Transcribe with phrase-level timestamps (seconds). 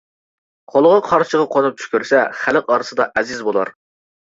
[0.71, 3.75] قولىغا قارچىغا قونۇپ چۈش كۆرسە، خەلق ئارىسىدا ئەزىز بولار.